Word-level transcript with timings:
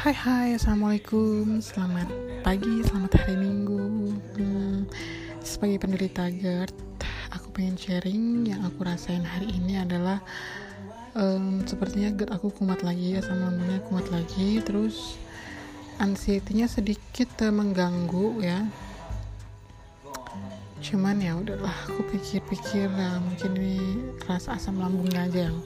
Hai 0.00 0.16
hai 0.16 0.48
Assalamualaikum. 0.56 1.60
Selamat 1.60 2.08
pagi, 2.40 2.80
selamat 2.88 3.20
hari 3.20 3.36
minggu. 3.36 4.16
Hmm, 4.32 4.88
Sebagai 5.44 5.76
penderita 5.76 6.24
GERD 6.24 6.72
Aku 7.36 7.52
pengen 7.52 7.76
sharing 7.76 8.48
Yang 8.48 8.72
aku 8.72 8.80
rasain 8.80 9.20
hari 9.20 9.52
ini 9.52 9.76
adalah 9.76 10.24
um, 11.12 11.60
Sepertinya 11.68 12.16
GERD 12.16 12.32
aku 12.32 12.48
kumat 12.48 12.80
lagi 12.80 13.12
ya 13.12 13.20
Sama 13.20 13.52
lambungnya 13.52 13.84
kumat 13.92 14.08
lagi 14.08 14.64
Terus 14.64 15.20
anxiety-nya 16.00 16.64
sedikit 16.64 17.28
uh, 17.44 17.52
mengganggu 17.52 18.40
ya. 18.40 18.64
Cuman 20.80 21.20
ya 21.20 21.36
udahlah 21.36 21.76
Aku 21.92 22.08
pikir-pikir 22.08 22.88
uh, 22.88 23.20
Mungkin 23.20 23.52
ini 23.52 24.00
rasa 24.24 24.56
asam 24.56 24.80
lambungnya 24.80 25.28
aja 25.28 25.52
yang 25.52 25.60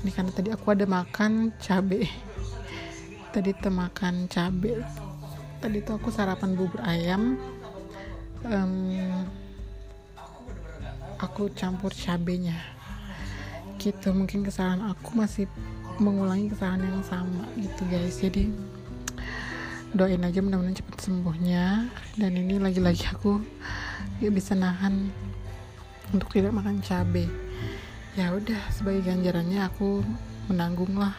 Ini 0.00 0.08
karena 0.16 0.32
tadi 0.32 0.48
aku 0.56 0.72
ada 0.72 0.88
makan 0.88 1.52
cabai 1.60 2.27
tadi 3.32 3.52
tuh 3.52 3.72
makan 3.72 4.26
cabe. 4.30 4.80
Tadi 5.58 5.78
tuh 5.82 5.98
aku 5.98 6.08
sarapan 6.08 6.54
bubur 6.54 6.80
ayam. 6.86 7.36
Um, 8.46 9.26
aku 11.18 11.50
campur 11.52 11.90
cabenya. 11.92 12.56
Gitu 13.76 14.10
mungkin 14.14 14.46
kesalahan 14.46 14.82
aku 14.90 15.14
masih 15.18 15.46
mengulangi 15.98 16.50
kesalahan 16.50 16.82
yang 16.86 17.02
sama 17.04 17.44
gitu 17.58 17.82
guys. 17.90 18.18
Jadi 18.22 18.50
doain 19.92 20.22
aja 20.22 20.40
mudah-mudahan 20.40 20.78
cepat 20.78 20.98
sembuhnya. 21.02 21.64
Dan 22.16 22.32
ini 22.38 22.56
lagi-lagi 22.62 23.10
aku 23.12 23.42
gak 24.22 24.34
bisa 24.34 24.54
nahan 24.54 25.10
untuk 26.14 26.30
tidak 26.32 26.54
makan 26.54 26.80
cabe. 26.80 27.26
Ya 28.16 28.34
udah 28.34 28.58
sebagai 28.74 29.06
ganjarannya 29.06 29.62
aku 29.62 30.02
menanggung 30.48 30.96
lah 30.96 31.12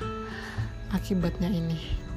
akibatnya 0.89 1.53
ini 1.53 2.08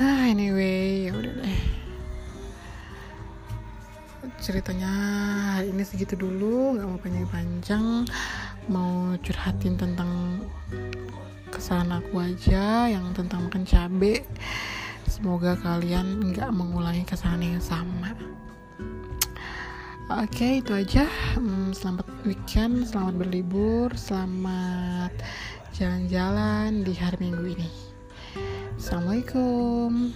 ah 0.00 0.24
anyway 0.32 1.04
ya 1.04 1.12
udah 1.12 1.34
deh. 1.44 1.60
Ceritanya 4.40 4.88
hari 5.60 5.76
ini 5.76 5.84
segitu 5.84 6.16
dulu 6.16 6.72
nggak 6.72 6.88
mau 6.88 6.96
panjang-panjang. 6.96 8.08
Mau 8.72 9.12
curhatin 9.20 9.76
tentang 9.76 10.40
kesalahan 11.52 12.00
aku 12.00 12.16
aja 12.16 12.88
yang 12.88 13.12
tentang 13.12 13.44
makan 13.44 13.68
cabe. 13.68 14.24
Semoga 15.04 15.60
kalian 15.60 16.32
nggak 16.32 16.48
mengulangi 16.48 17.04
kesalahan 17.04 17.60
yang 17.60 17.60
sama. 17.60 18.16
Oke 20.08 20.32
okay, 20.32 20.52
itu 20.64 20.72
aja. 20.72 21.04
Hmm, 21.36 21.76
Selamat 21.76 22.08
weekend 22.26 22.82
Selamat 22.88 23.14
berlibur 23.20 23.94
Selamat 23.94 25.12
jalan-jalan 25.76 26.88
di 26.88 26.96
hari 26.96 27.20
minggu 27.20 27.44
ini. 27.52 27.89
Assalamualaikum. 28.90 30.10